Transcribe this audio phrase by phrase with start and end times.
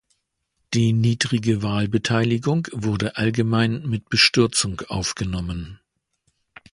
[0.73, 5.79] Die niedrige Wahlbeteiligung wurde allgemein mit Bestürzung aufgenommen.